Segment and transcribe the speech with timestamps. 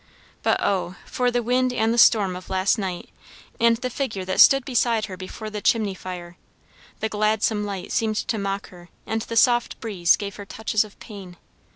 [0.41, 3.11] But oh for the wind and the storm of last night,
[3.59, 6.37] and the figure that stood beside her before the chimney fire!
[7.01, 10.99] The gladsome light seemed to mock her, and the soft breeze gave her touches of
[10.99, 11.37] pain.